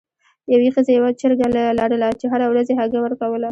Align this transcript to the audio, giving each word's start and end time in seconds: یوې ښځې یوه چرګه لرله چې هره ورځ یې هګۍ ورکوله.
یوې 0.53 0.69
ښځې 0.75 0.91
یوه 0.97 1.09
چرګه 1.19 1.47
لرله 1.79 2.07
چې 2.19 2.25
هره 2.31 2.45
ورځ 2.49 2.67
یې 2.71 2.75
هګۍ 2.79 2.99
ورکوله. 3.01 3.49